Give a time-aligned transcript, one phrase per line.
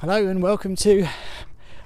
[0.00, 1.06] Hello and welcome to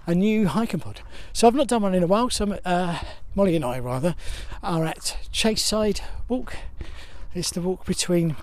[0.07, 1.03] a new hiking pod.
[1.35, 2.31] So I've not done one in a while.
[2.31, 2.99] So uh,
[3.35, 4.17] Molly and I rather
[4.63, 6.57] are at Chaseside Walk.
[7.35, 8.35] It's the walk between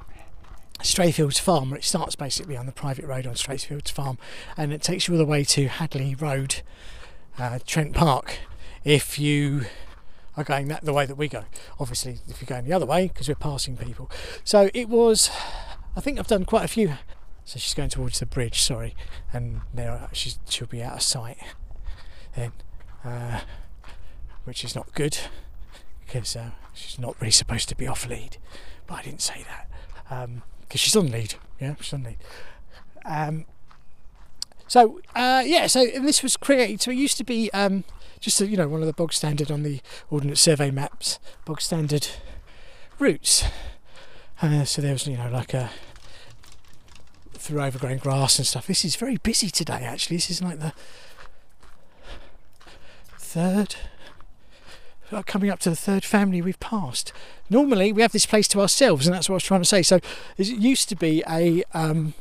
[0.80, 4.20] Strayfields Farm, where it starts basically on the private road on Strayfields Farm,
[4.56, 6.62] and it takes you all the way to Hadley Road,
[7.40, 8.38] uh, Trent Park.
[8.84, 9.64] If you
[10.38, 11.46] are going that the way that we go,
[11.80, 14.12] obviously, if you're going the other way, because we're passing people.
[14.44, 15.32] So it was.
[15.98, 16.94] I think I've done quite a few
[17.46, 18.96] so she's going towards the bridge, sorry,
[19.32, 21.38] and there she's, she'll be out of sight
[22.36, 22.52] then,
[23.04, 23.42] uh,
[24.44, 25.18] which is not good
[26.06, 28.38] because uh, she's not really supposed to be off lead.
[28.88, 29.70] But I didn't say that
[30.04, 30.44] because um,
[30.74, 31.36] she's on lead.
[31.60, 32.18] Yeah, she's on lead.
[33.06, 33.46] Um,
[34.68, 36.82] so uh, yeah, so this was created.
[36.82, 37.84] So it used to be um,
[38.20, 42.08] just you know one of the bog standard on the Ordnance Survey maps, bog standard
[43.00, 43.44] routes.
[44.42, 45.70] Uh, so there was you know like a
[47.46, 48.66] through overgrown grass and stuff.
[48.66, 50.18] This is very busy today, actually.
[50.18, 50.74] This is like the
[53.20, 53.76] third,
[55.28, 57.14] coming up to the third family we've passed.
[57.50, 59.84] Normally, we have this place to ourselves, and that's what I was trying to say.
[59.84, 60.00] So,
[60.38, 62.16] it used to be a, um,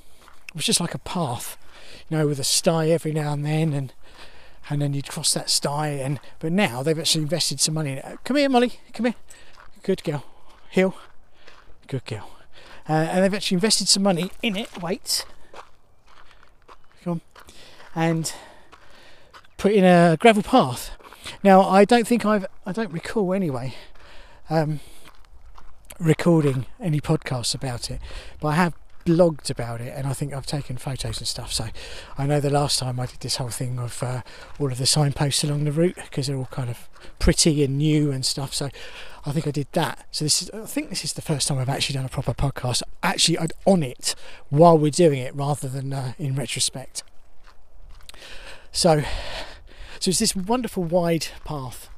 [0.49, 1.57] it was just like a path,
[2.11, 3.95] you know, with a sty every now and then, and
[4.71, 5.89] and then you'd cross that sty.
[5.89, 8.19] And but now they've actually invested some money in it.
[8.25, 8.75] Come here, Molly.
[8.93, 9.15] Come here.
[9.83, 10.25] Good girl.
[10.69, 10.95] Hill.
[11.87, 12.34] Good girl
[12.89, 14.83] uh, and they've actually invested some money in it.
[14.83, 15.25] Wait,
[17.03, 17.21] come on,
[17.95, 18.33] and
[19.57, 20.91] put in a gravel path.
[21.43, 23.75] Now, I don't think I've, I don't recall anyway,
[24.51, 24.81] um,
[25.99, 28.01] recording any podcasts about it,
[28.41, 31.53] but I have blogged about it and I think I've taken photos and stuff.
[31.53, 31.69] So
[32.17, 34.23] I know the last time I did this whole thing of uh,
[34.59, 36.89] all of the signposts along the route because they're all kind of
[37.19, 38.55] pretty and new and stuff.
[38.55, 38.69] So
[39.27, 40.07] I think I did that.
[40.11, 42.35] So this is I think this is the first time I've actually done a proper
[42.35, 42.83] podcast.
[43.03, 44.15] Actually, on it
[44.49, 47.03] while we're doing it rather than uh, in retrospect.
[48.73, 49.03] So
[50.01, 51.89] so it's this wonderful wide path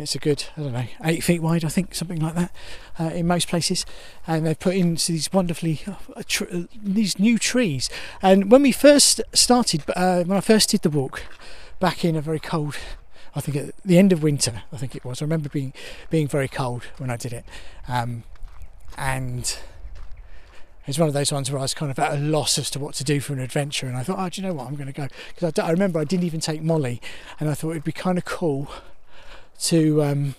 [0.00, 2.52] it's a good, I don't know, eight feet wide, I think, something like that,
[2.98, 3.84] uh, in most places.
[4.26, 7.90] And they've put in these wonderfully uh, tr- uh, these new trees.
[8.22, 11.22] And when we first started, uh, when I first did the walk,
[11.78, 12.76] back in a very cold,
[13.34, 15.20] I think at the end of winter, I think it was.
[15.20, 15.72] I remember being
[16.08, 17.44] being very cold when I did it,
[17.86, 18.24] um,
[18.96, 19.56] and
[20.86, 22.78] it's one of those ones where I was kind of at a loss as to
[22.78, 23.86] what to do for an adventure.
[23.86, 24.66] And I thought, oh, do you know what?
[24.66, 27.00] I'm going to go because I, I remember I didn't even take Molly,
[27.38, 28.70] and I thought it'd be kind of cool
[29.62, 30.34] to um,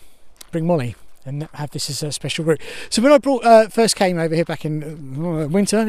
[0.51, 0.95] bring Molly
[1.25, 2.59] and have this as a special group.
[2.89, 5.85] So when I brought uh, first came over here back in uh, winter,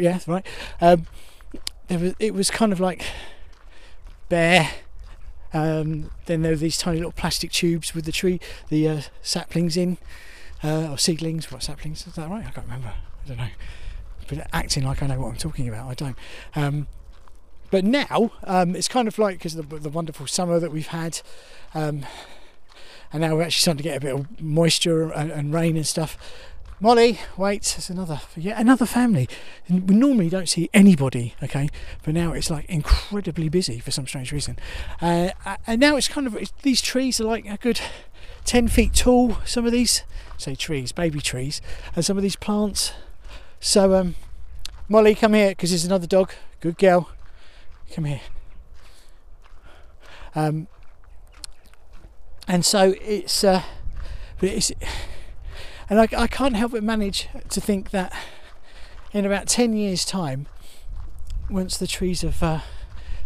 [0.00, 0.46] yeah, right,
[0.80, 1.06] um,
[1.88, 3.04] there was it was kind of like
[4.28, 4.70] bare.
[5.52, 8.40] Um, then there were these tiny little plastic tubes with the tree,
[8.70, 9.98] the uh, saplings in,
[10.64, 11.52] uh, or seedlings.
[11.52, 12.06] What saplings?
[12.08, 12.44] Is that right?
[12.44, 12.92] I can't remember.
[13.24, 13.48] I don't know.
[14.26, 16.18] But acting like I know what I'm talking about, I don't.
[16.56, 16.88] Um,
[17.70, 20.88] but now um, it's kind of like because of the, the, wonderful summer that we've
[20.88, 21.20] had.
[23.14, 25.86] And now we're actually starting to get a bit of moisture and, and rain and
[25.86, 26.18] stuff.
[26.80, 29.28] Molly, wait, there's another, yeah, another family.
[29.70, 31.68] We normally don't see anybody, okay,
[32.02, 34.58] but now it's like incredibly busy for some strange reason.
[35.00, 35.30] Uh,
[35.64, 37.80] and now it's kind of it's, these trees are like a good
[38.46, 39.36] 10 feet tall.
[39.44, 40.02] Some of these,
[40.36, 41.62] say trees, baby trees,
[41.94, 42.92] and some of these plants.
[43.60, 44.16] So, um,
[44.88, 46.32] Molly, come here because there's another dog.
[46.58, 47.10] Good girl,
[47.92, 48.22] come here.
[50.34, 50.66] Um,
[52.46, 53.62] and so it's, uh,
[54.40, 54.72] it's
[55.88, 58.12] and I, I can't help but manage to think that
[59.12, 60.46] in about 10 years' time,
[61.50, 62.60] once the trees have uh,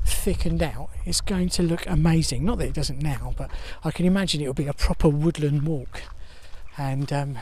[0.04, 2.44] thickened out, it's going to look amazing.
[2.44, 3.50] Not that it doesn't now, but
[3.84, 6.02] I can imagine it will be a proper woodland walk,
[6.76, 7.38] and um,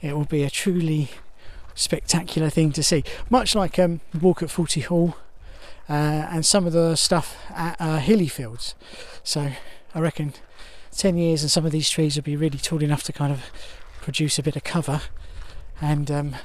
[0.00, 1.10] it will be a truly
[1.74, 3.04] spectacular thing to see.
[3.28, 5.16] Much like um, walk at Forty Hall
[5.94, 8.74] and some of the stuff at uh, Hilly Fields.
[9.22, 9.52] So
[9.94, 10.34] I reckon
[10.96, 13.44] 10 years and some of these trees will be really tall enough to kind of
[14.00, 15.02] produce a bit of cover
[15.80, 16.36] and um,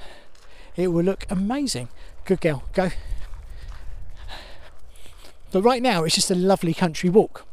[0.75, 1.89] it will look amazing.
[2.25, 2.89] Good girl, go.
[5.51, 7.45] But right now it's just a lovely country walk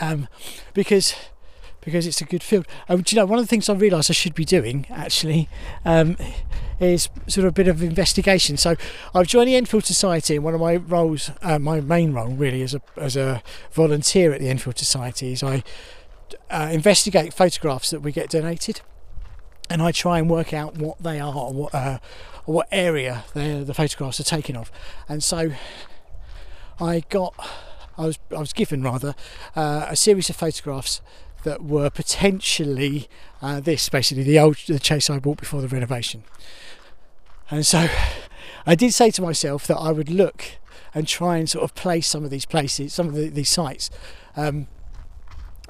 [0.00, 0.28] um,
[0.74, 1.14] because
[1.86, 2.66] because it's a good field.
[2.88, 5.48] Um, do you know, one of the things I realised I should be doing actually
[5.84, 6.16] um,
[6.80, 8.56] is sort of a bit of investigation.
[8.56, 8.74] So
[9.14, 12.60] I've joined the Enfield Society, and one of my roles, uh, my main role really
[12.62, 13.40] as a as a
[13.70, 15.62] volunteer at the Enfield Society, is I
[16.50, 18.80] uh, investigate photographs that we get donated,
[19.70, 21.98] and I try and work out what they are, or what, uh,
[22.46, 24.72] or what area the photographs are taken of,
[25.08, 25.52] and so
[26.80, 27.34] I got.
[27.98, 29.14] I was I was given rather
[29.54, 31.00] uh, a series of photographs
[31.46, 33.08] that were potentially
[33.40, 36.24] uh, this basically the old the chase I bought before the renovation.
[37.50, 37.88] And so
[38.66, 40.42] I did say to myself that I would look
[40.92, 43.90] and try and sort of place some of these places, some of the, these sites,
[44.36, 44.66] um,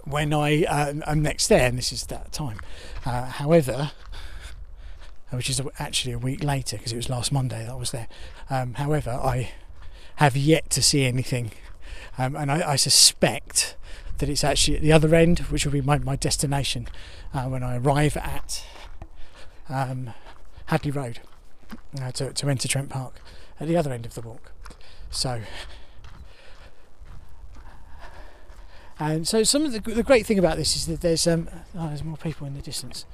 [0.04, 2.58] when I uh, am next there, and this is that time.
[3.04, 3.90] Uh, however,
[5.30, 8.08] which is actually a week later because it was last Monday that I was there.
[8.48, 9.50] Um, however, I
[10.16, 11.50] have yet to see anything,
[12.16, 13.76] um, and I, I, suspect
[14.18, 16.88] that it's actually at the other end, which will be my, my destination
[17.34, 18.64] uh, when I arrive at
[19.68, 20.10] um,
[20.66, 21.20] Hadley Road
[22.00, 23.20] uh, to, to enter Trent Park
[23.60, 24.52] at the other end of the walk.
[25.10, 25.40] So,
[28.98, 31.88] and so some of the, the great thing about this is that there's um, oh,
[31.88, 33.04] there's more people in the distance.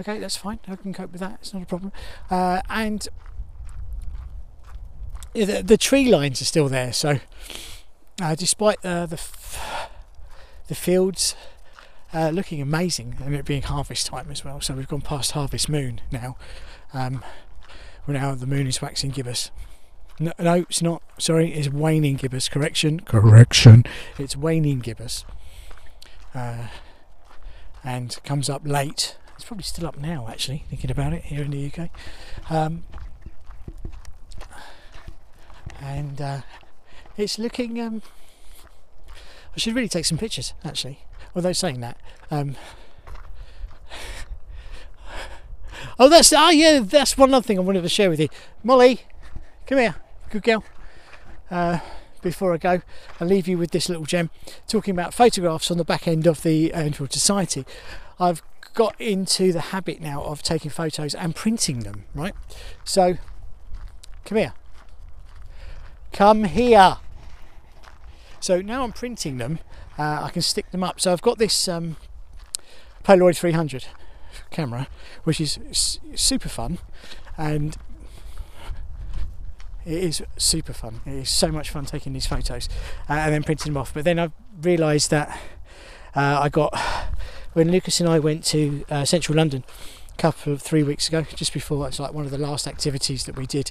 [0.00, 0.58] Okay, that's fine.
[0.68, 1.38] I can cope with that.
[1.40, 1.92] It's not a problem.
[2.30, 3.08] Uh, and
[5.34, 6.92] the, the, tree lines are still there.
[6.92, 7.20] So,
[8.20, 9.90] uh, despite uh, the f-
[10.72, 11.36] the fields
[12.14, 15.68] uh, looking amazing and it being harvest time as well, so we've gone past harvest
[15.68, 16.34] moon now.
[16.94, 17.22] Um,
[18.06, 19.50] we're now the moon is waxing gibbous.
[20.18, 21.02] No, no, it's not.
[21.18, 22.48] Sorry, it's waning gibbous.
[22.48, 23.00] Correction.
[23.00, 23.84] Correction.
[24.18, 25.26] It's waning gibbous.
[26.34, 26.68] Uh,
[27.84, 31.50] and comes up late it's probably still up now, actually, thinking about it here in
[31.50, 31.90] the UK.
[32.48, 32.84] Um,
[35.82, 36.40] and uh,
[37.18, 37.78] it's looking.
[37.78, 38.00] Um,
[39.54, 41.00] I should really take some pictures, actually.
[41.34, 41.98] Although saying that,
[42.30, 42.56] um,
[45.98, 48.28] oh, that's oh yeah, that's one other thing I wanted to share with you.
[48.62, 49.02] Molly,
[49.66, 49.96] come here,
[50.30, 50.64] good girl.
[51.50, 51.78] Uh,
[52.22, 52.82] before I go,
[53.20, 54.30] I'll leave you with this little gem
[54.68, 57.66] talking about photographs on the back end of the Android Society.
[58.18, 58.42] I've
[58.74, 62.34] got into the habit now of taking photos and printing them, right?
[62.84, 63.18] So,
[64.24, 64.54] come here.
[66.12, 66.98] Come here.
[68.42, 69.60] So now I'm printing them,
[69.96, 71.00] uh, I can stick them up.
[71.00, 71.96] So I've got this um,
[73.04, 73.86] Polaroid 300
[74.50, 74.88] camera,
[75.22, 75.60] which is
[76.16, 76.78] super fun,
[77.38, 77.76] and
[79.86, 81.02] it is super fun.
[81.06, 82.68] It is so much fun taking these photos
[83.08, 83.94] uh, and then printing them off.
[83.94, 85.28] But then I realised that
[86.16, 86.76] uh, I got
[87.52, 89.62] when Lucas and I went to uh, central London
[90.12, 93.22] a couple of three weeks ago, just before it's like one of the last activities
[93.26, 93.70] that we did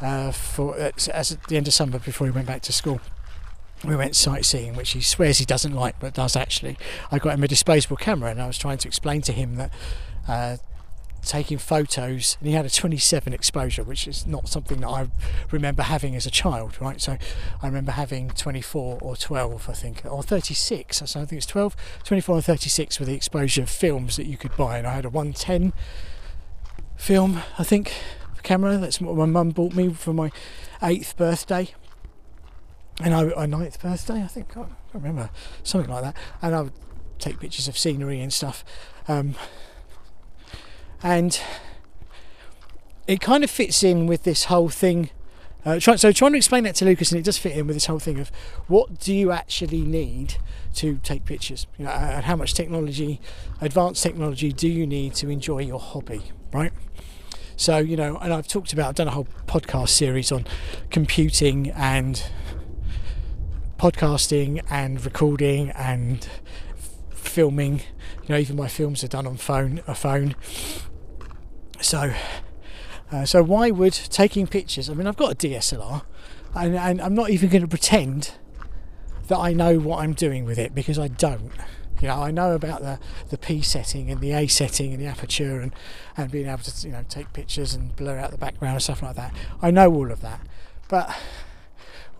[0.00, 2.98] uh, for as at the end of summer before we went back to school.
[3.84, 6.76] We went sightseeing, which he swears he doesn't like, but does actually.
[7.10, 9.72] I got him a disposable camera, and I was trying to explain to him that
[10.28, 10.56] uh,
[11.22, 15.08] taking photos, and he had a 27 exposure, which is not something that I
[15.50, 17.00] remember having as a child, right?
[17.00, 17.16] So
[17.62, 20.96] I remember having 24 or 12, I think, or 36.
[20.98, 24.56] So I think it's 12, 24 and 36 were the exposure films that you could
[24.56, 25.72] buy, and I had a 110
[26.96, 27.92] film, I think,
[28.42, 28.78] camera.
[28.78, 30.30] That's what my mum bought me for my
[30.82, 31.74] eighth birthday.
[33.02, 35.30] And I, a ninth birthday, I think, I can't remember,
[35.62, 36.16] something like that.
[36.42, 36.72] And I would
[37.18, 38.64] take pictures of scenery and stuff.
[39.08, 39.34] Um,
[41.02, 41.40] and
[43.06, 45.10] it kind of fits in with this whole thing.
[45.64, 47.76] Uh, try, so trying to explain that to Lucas, and it does fit in with
[47.76, 48.30] this whole thing of
[48.66, 50.36] what do you actually need
[50.74, 53.20] to take pictures, you know, and how much technology,
[53.60, 56.72] advanced technology, do you need to enjoy your hobby, right?
[57.56, 60.46] So you know, and I've talked about, I've done a whole podcast series on
[60.90, 62.22] computing and
[63.80, 66.28] podcasting and recording and
[67.14, 67.78] filming.
[67.78, 70.36] You know, even my films are done on phone, a phone.
[71.80, 72.12] So,
[73.10, 74.90] uh, so why would taking pictures?
[74.90, 76.02] I mean, I've got a DSLR,
[76.54, 78.34] and, and I'm not even going to pretend
[79.28, 81.50] that I know what I'm doing with it because I don't.
[82.02, 82.98] You know, I know about the,
[83.30, 85.74] the P setting and the A setting and the aperture and,
[86.18, 89.02] and being able to you know take pictures and blur out the background and stuff
[89.02, 89.34] like that.
[89.62, 90.46] I know all of that,
[90.88, 91.16] but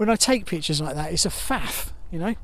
[0.00, 1.92] when I take pictures like that, it's a faff.
[2.11, 2.35] You know,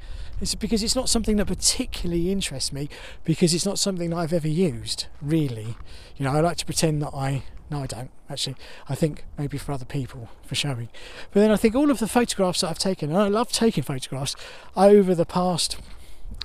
[0.43, 2.91] it's because it's not something that particularly interests me
[3.25, 5.75] because it's not something that I've ever used, really.
[6.19, 7.45] You know, I like to pretend that I.
[7.71, 8.57] No, I don't actually.
[8.91, 10.91] I think maybe for other people for showing.
[11.33, 13.83] But then I think all of the photographs that I've taken, and I love taking
[13.83, 14.37] photographs
[14.77, 15.79] over the past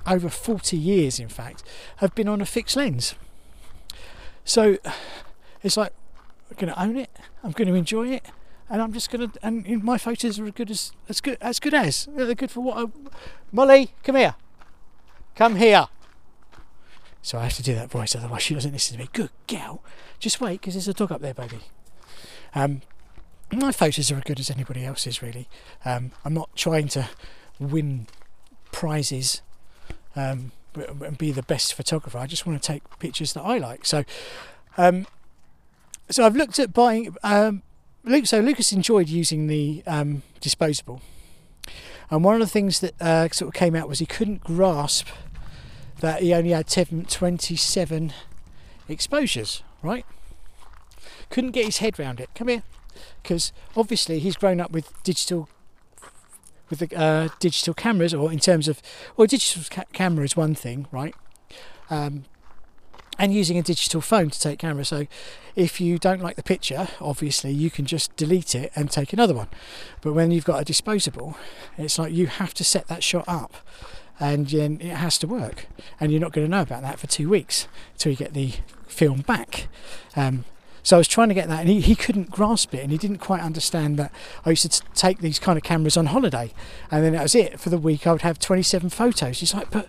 [0.06, 1.62] over 40 years, in fact,
[1.96, 3.16] have been on a fixed lens.
[4.46, 4.78] So
[5.62, 5.92] it's like,
[6.50, 7.10] I'm going to own it,
[7.44, 8.24] I'm going to enjoy it,
[8.68, 11.74] and I'm just gonna and my photos are as good as as good as good
[11.74, 12.08] as.
[12.14, 12.90] They're good for what I,
[13.50, 14.34] Molly come here.
[15.34, 15.88] Come here.
[17.22, 19.08] So I have to do that voice otherwise she doesn't listen to me.
[19.12, 19.82] Good gal.
[20.18, 21.60] Just wait because there's a dog up there baby.
[22.54, 22.82] Um,
[23.52, 25.48] my photos are as good as anybody else's really.
[25.84, 27.08] Um, I'm not trying to
[27.58, 28.06] win
[28.72, 29.42] prizes
[30.16, 32.18] um, and be the best photographer.
[32.18, 33.84] I just want to take pictures that I like.
[33.84, 34.04] So
[34.76, 35.06] um,
[36.10, 37.62] so I've looked at buying um,
[38.04, 41.00] Luke, so Lucas enjoyed using the um, disposable,
[42.10, 45.08] and one of the things that uh, sort of came out was he couldn't grasp
[46.00, 48.12] that he only had 27
[48.88, 49.62] exposures.
[49.82, 50.04] Right?
[51.30, 52.30] Couldn't get his head round it.
[52.34, 52.62] Come here.
[53.22, 55.48] because obviously he's grown up with digital
[56.70, 58.80] with the uh, digital cameras, or in terms of
[59.16, 61.14] well, digital ca- camera is one thing, right?
[61.90, 62.24] Um,
[63.18, 64.84] and using a digital phone to take camera.
[64.84, 65.06] So
[65.54, 69.34] if you don't like the picture, obviously you can just delete it and take another
[69.34, 69.48] one.
[70.00, 71.36] But when you've got a disposable,
[71.76, 73.54] it's like you have to set that shot up
[74.18, 75.66] and it has to work.
[76.00, 78.54] And you're not going to know about that for two weeks until you get the
[78.86, 79.68] film back.
[80.16, 80.44] Um,
[80.82, 82.98] so I was trying to get that, and he, he couldn't grasp it, and he
[82.98, 84.12] didn't quite understand that
[84.44, 86.52] I used to take these kind of cameras on holiday,
[86.90, 88.06] and then that was it for the week.
[88.06, 89.38] I would have 27 photos.
[89.40, 89.88] He's like, but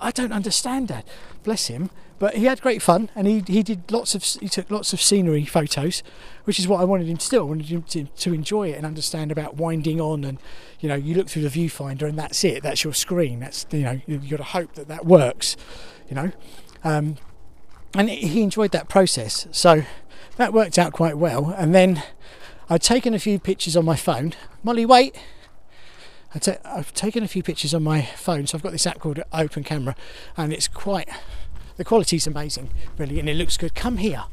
[0.00, 1.06] I don't understand that.
[1.44, 1.90] Bless him.
[2.18, 5.00] But he had great fun, and he, he did lots of he took lots of
[5.00, 6.02] scenery photos,
[6.44, 7.40] which is what I wanted him to do.
[7.40, 10.38] I wanted him to, to enjoy it and understand about winding on, and
[10.80, 12.62] you know, you look through the viewfinder, and that's it.
[12.62, 13.40] That's your screen.
[13.40, 15.56] That's you know, you've got to hope that that works.
[16.08, 16.32] You know,
[16.84, 17.16] um,
[17.94, 19.48] and he enjoyed that process.
[19.50, 19.82] So
[20.36, 21.54] that worked out quite well.
[21.56, 22.02] And then
[22.68, 24.34] I'd taken a few pictures on my phone.
[24.62, 25.16] Molly, wait.
[26.64, 29.62] I've taken a few pictures on my phone, so I've got this app called Open
[29.62, 29.94] Camera,
[30.36, 31.08] and it's quite
[31.76, 33.74] the quality's amazing, really, and it looks good.
[33.74, 34.24] Come here.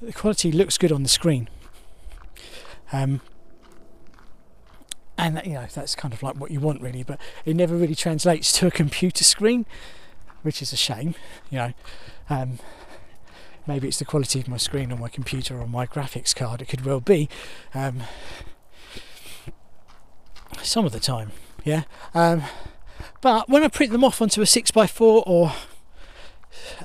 [0.00, 1.48] The quality looks good on the screen.
[2.92, 3.20] Um,
[5.16, 7.94] and you know that's kind of like what you want, really, but it never really
[7.94, 9.66] translates to a computer screen,
[10.42, 11.14] which is a shame.
[11.50, 11.72] You know,
[12.30, 12.58] um,
[13.66, 16.62] maybe it's the quality of my screen on my computer or my graphics card.
[16.62, 17.28] It could well be.
[17.74, 18.02] Um,
[20.62, 21.32] some of the time,
[21.64, 21.84] yeah.
[22.14, 22.42] Um,
[23.20, 25.52] but when I print them off onto a six by four or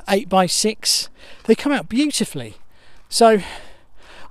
[0.10, 1.10] eight by six,
[1.46, 2.55] they come out beautifully.
[3.10, 3.41] So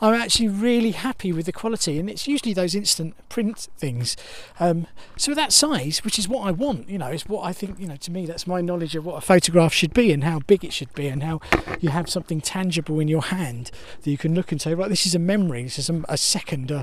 [0.01, 4.17] I'm actually really happy with the quality, and it's usually those instant print things.
[4.59, 7.79] Um, so that size, which is what I want, you know, is what I think,
[7.79, 10.41] you know, to me, that's my knowledge of what a photograph should be and how
[10.41, 11.41] big it should be, and how
[11.81, 13.71] you have something tangible in your hand
[14.03, 16.17] that you can look and say, right, this is a memory, this is a, a
[16.17, 16.83] second, uh,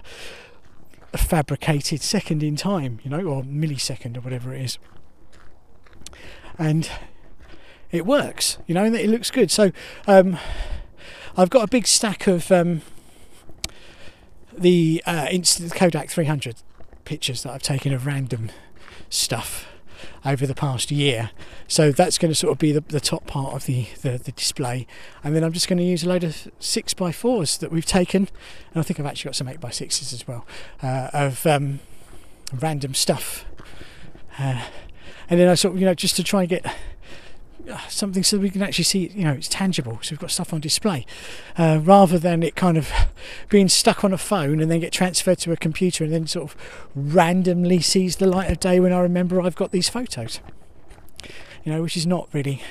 [1.11, 4.77] a fabricated second in time, you know, or millisecond or whatever it is.
[6.57, 6.89] And
[7.91, 9.51] it works, you know, and it looks good.
[9.51, 9.71] So
[10.07, 10.37] um,
[11.35, 12.81] I've got a big stack of um,
[14.57, 16.57] the uh, instant Kodak 300
[17.05, 18.51] pictures that I've taken of random
[19.09, 19.65] stuff
[20.25, 21.31] over the past year.
[21.67, 24.31] So that's going to sort of be the, the top part of the, the, the,
[24.31, 24.87] display.
[25.23, 28.27] And then I'm just going to use a load of 6x4s that we've taken,
[28.73, 30.45] and I think I've actually got some 8x6s as well,
[30.81, 31.79] uh, of um,
[32.53, 33.45] random stuff.
[34.37, 34.63] Uh,
[35.29, 36.65] and then I sort of, you know, just to try and get
[37.87, 40.59] something so we can actually see you know it's tangible so we've got stuff on
[40.59, 41.05] display.
[41.57, 42.91] Uh, rather than it kind of
[43.49, 46.51] being stuck on a phone and then get transferred to a computer and then sort
[46.51, 46.57] of
[46.95, 50.39] randomly sees the light of day when I remember I've got these photos.
[51.63, 52.61] You know which is not really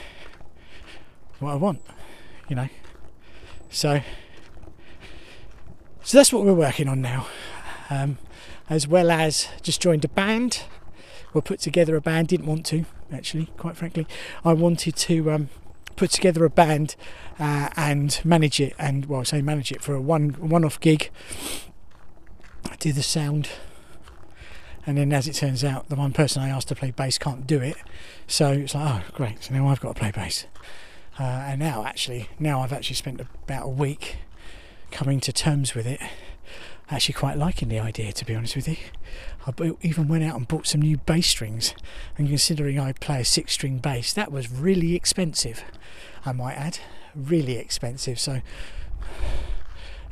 [1.39, 1.81] what I want
[2.49, 2.69] you know.
[3.71, 4.01] So
[6.03, 7.27] so that's what we're working on now.
[7.91, 8.19] Um,
[8.71, 10.63] as well as just joined a band.
[11.33, 14.07] We'll put together a band didn't want to actually, quite frankly.
[14.45, 15.49] I wanted to um,
[15.97, 16.97] put together a band
[17.39, 21.11] uh, and manage it, and well, I say manage it for a one one-off gig.
[22.71, 23.51] I do the sound,
[24.87, 27.47] and then as it turns out, the one person I asked to play bass can't
[27.47, 27.77] do it,
[28.27, 29.45] so it's like, oh, great!
[29.45, 30.47] So now I've got to play bass.
[31.19, 34.19] Uh, and now, actually, now I've actually spent about a week
[34.93, 36.01] coming to terms with it
[36.91, 38.77] actually quite liking the idea to be honest with you.
[39.47, 41.75] I even went out and bought some new bass strings,
[42.17, 45.65] and considering I play a six string bass, that was really expensive,
[46.27, 46.79] I might add.
[47.15, 48.43] Really expensive, so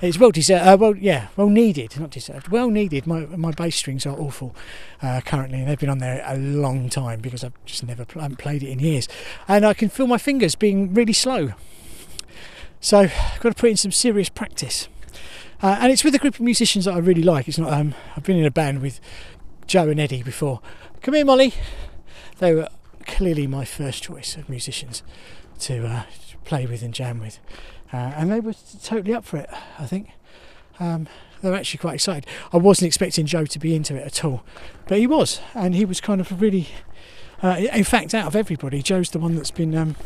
[0.01, 0.67] it's well deserved.
[0.67, 2.49] Uh, well, yeah, well needed, not deserved.
[2.49, 3.07] Well needed.
[3.07, 4.55] My my bass strings are awful
[5.03, 5.61] uh, currently.
[5.61, 8.63] And they've been on there a long time because I've just never pl- haven't played
[8.63, 9.09] it in years,
[9.49, 11.53] and I can feel my fingers being really slow.
[12.81, 14.89] So I've got to put in some serious practice.
[15.63, 17.49] Uh, and it's with a group of musicians that I really like.
[17.49, 17.73] It's not.
[17.73, 19.01] Um, I've been in a band with
[19.67, 20.61] Joe and Eddie before.
[21.03, 21.55] Come here, Molly.
[22.39, 22.69] They were
[23.07, 25.03] clearly my first choice of musicians
[25.61, 26.03] to uh,
[26.45, 27.39] play with and jam with,
[27.93, 29.51] uh, and they were totally up for it.
[29.79, 30.09] I think.
[30.79, 31.09] Um,
[31.43, 32.27] they were actually quite excited.
[32.53, 34.45] I wasn't expecting Joe to be into it at all,
[34.89, 36.69] but he was, and he was kind of really.
[37.43, 39.97] Uh, in fact, out of everybody, Joe's the one that's been um,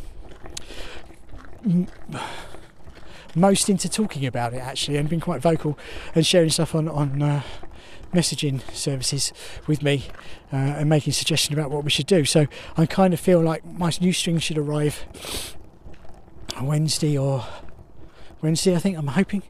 [3.34, 5.78] most into talking about it actually and been quite vocal
[6.14, 7.42] and sharing stuff on on uh,
[8.12, 9.32] messaging services
[9.66, 10.06] with me
[10.52, 12.24] uh, and making suggestions about what we should do.
[12.24, 12.46] So
[12.76, 15.04] I kind of feel like my new string should arrive
[16.60, 17.46] Wednesday or
[18.42, 18.74] Wednesday.
[18.74, 19.42] I think I'm hoping.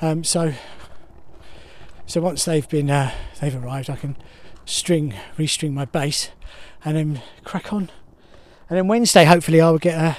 [0.00, 0.54] Um, so
[2.06, 4.16] so once they've been uh, they've arrived, I can
[4.64, 6.30] string restring my bass
[6.84, 7.90] and then crack on.
[8.68, 10.16] And then Wednesday, hopefully, I will get a,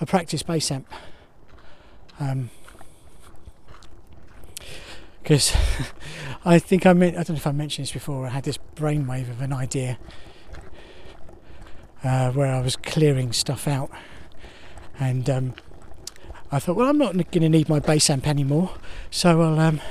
[0.00, 0.88] a practice bass amp.
[2.20, 2.50] Um,
[5.28, 5.54] because
[6.46, 8.26] I think I meant I don't know if I mentioned this before.
[8.26, 9.98] I had this brainwave of an idea
[12.02, 13.90] uh, where I was clearing stuff out,
[14.98, 15.52] and um,
[16.50, 18.70] I thought, well, I'm not going to need my base amp anymore,
[19.10, 19.82] so I'll um,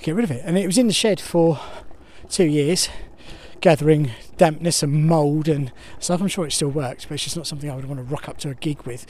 [0.00, 0.42] get rid of it.
[0.44, 1.58] And it was in the shed for
[2.28, 2.88] two years,
[3.60, 6.20] gathering dampness and mould and stuff.
[6.20, 8.28] I'm sure it still works, but it's just not something I would want to rock
[8.28, 9.06] up to a gig with.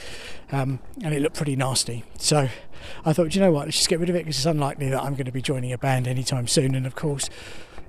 [0.51, 2.03] Um, and it looked pretty nasty.
[2.17, 2.49] So
[3.05, 5.01] I thought, you know what, let's just get rid of it because it's unlikely that
[5.01, 6.75] I'm going to be joining a band anytime soon.
[6.75, 7.29] And of course,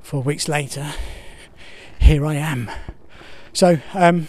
[0.02, 0.92] four weeks later,
[1.98, 2.70] here I am.
[3.52, 4.28] So, um,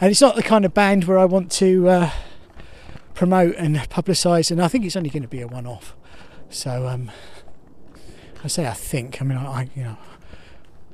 [0.00, 2.10] and it's not the kind of band where I want to uh,
[3.14, 5.96] promote and publicise, and I think it's only going to be a one off.
[6.50, 7.10] So, um,
[8.44, 9.96] I say I think, I mean, I, I you know,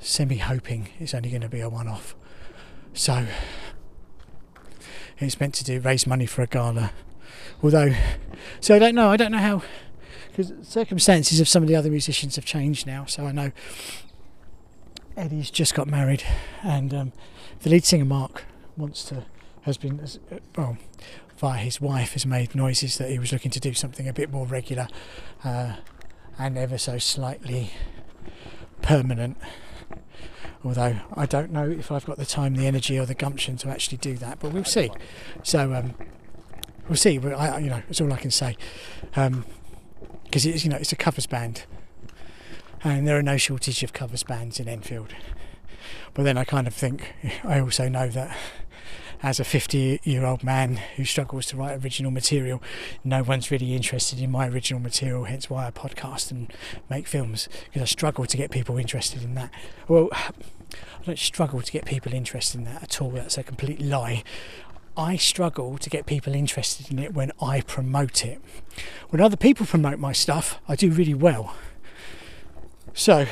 [0.04, 2.14] semi hoping it's only going to be a one off.
[2.92, 3.26] So,
[5.18, 6.92] it's meant to do raise money for a gala.
[7.62, 7.94] Although,
[8.61, 9.62] so I don't know, I don't know how,
[10.28, 13.04] because circumstances of some of the other musicians have changed now.
[13.06, 13.52] So I know
[15.16, 16.23] Eddie's just got married,
[16.62, 17.12] and um,
[17.62, 18.44] the lead singer Mark
[18.76, 19.25] wants to
[19.62, 20.06] has been
[20.56, 20.76] well
[21.38, 24.30] via his wife has made noises that he was looking to do something a bit
[24.30, 24.88] more regular
[25.42, 25.76] uh,
[26.38, 27.70] and ever so slightly
[28.82, 29.38] permanent.
[30.64, 33.68] Although I don't know if I've got the time, the energy, or the gumption to
[33.68, 34.90] actually do that, but we'll see.
[35.42, 35.94] So um,
[36.88, 37.18] we'll see.
[37.18, 38.56] I, you know, it's all I can say.
[39.02, 39.44] Because um,
[40.33, 41.64] it's you know it's a covers band,
[42.83, 45.14] and there are no shortage of covers bands in Enfield.
[46.14, 47.12] But then I kind of think
[47.44, 48.37] I also know that
[49.25, 52.62] as a 50 year old man who struggles to write original material,
[53.02, 56.52] no one's really interested in my original material, hence why I podcast and
[56.90, 59.50] make films, because I struggle to get people interested in that.
[59.88, 60.33] Well, I
[61.07, 64.25] don't struggle to get people interested in that at all, that's a complete lie.
[64.95, 68.43] I struggle to get people interested in it when I promote it.
[69.09, 71.57] When other people promote my stuff, I do really well.
[72.93, 73.25] So,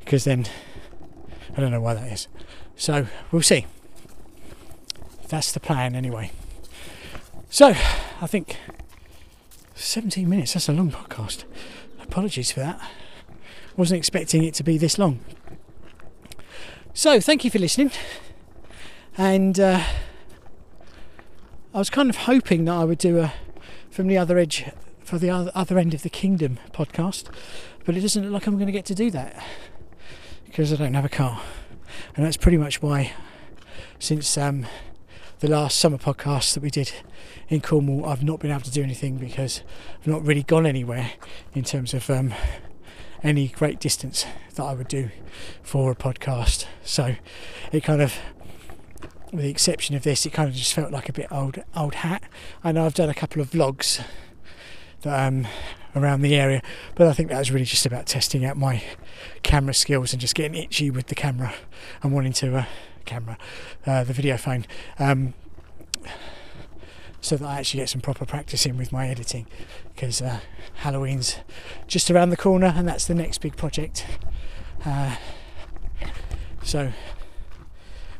[0.00, 0.44] because then
[1.56, 2.28] I don't know why that is.
[2.76, 3.64] So we'll see.
[5.34, 6.30] That's the plan anyway.
[7.50, 8.56] So I think
[9.74, 11.42] 17 minutes, that's a long podcast.
[12.00, 12.80] Apologies for that.
[13.76, 15.18] Wasn't expecting it to be this long.
[16.92, 17.90] So thank you for listening.
[19.18, 19.82] And uh,
[21.74, 23.32] I was kind of hoping that I would do a
[23.90, 24.70] from the other edge
[25.02, 27.28] for the other, end of the kingdom podcast
[27.84, 29.44] but it doesn't look like I'm going to get to do that
[30.46, 31.42] because I don't have a car,
[32.14, 33.12] and that's pretty much why
[33.98, 34.66] since um,
[35.44, 36.90] the last summer podcast that we did
[37.50, 39.60] in Cornwall, I've not been able to do anything because
[40.00, 41.12] I've not really gone anywhere
[41.52, 42.32] in terms of um,
[43.22, 45.10] any great distance that I would do
[45.62, 46.64] for a podcast.
[46.82, 47.16] So
[47.72, 48.16] it kind of,
[49.32, 51.96] with the exception of this, it kind of just felt like a bit old old
[51.96, 52.22] hat.
[52.62, 54.02] I know I've done a couple of vlogs
[55.02, 55.46] that um,
[55.94, 56.62] around the area.
[56.94, 58.82] But I think that was really just about testing out my
[59.42, 61.52] camera skills and just getting itchy with the camera
[62.02, 62.64] and wanting to uh,
[63.04, 63.38] camera
[63.86, 64.66] uh, the video phone.
[64.98, 65.34] Um,
[67.20, 69.46] so that I actually get some proper practice in with my editing
[69.94, 70.40] because uh,
[70.82, 71.38] Halloween's
[71.86, 74.04] just around the corner and that's the next big project.
[74.84, 75.16] Uh,
[76.62, 76.92] so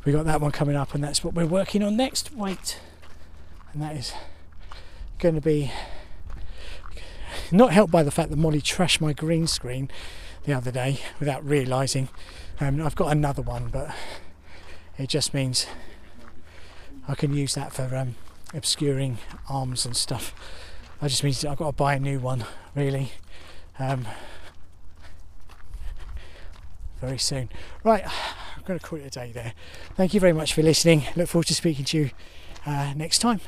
[0.07, 2.33] we got that one coming up and that's what we're working on next.
[2.33, 2.81] Wait,
[3.73, 4.15] and that is
[5.19, 5.71] going to be
[7.51, 9.91] not helped by the fact that Molly trashed my green screen
[10.45, 12.09] the other day without realising.
[12.61, 13.95] Um, I've got another one, but
[14.99, 15.67] it just means
[17.09, 18.15] I can use that for um,
[18.55, 20.35] obscuring arms and stuff.
[21.03, 23.13] I just means I've got to buy a new one, really.
[23.79, 24.07] Um,
[27.01, 27.51] very soon.
[27.83, 28.05] Right,
[28.57, 29.53] I'm going to call it a day there.
[29.95, 31.05] Thank you very much for listening.
[31.17, 32.11] Look forward to speaking to you
[32.65, 33.41] uh, next time.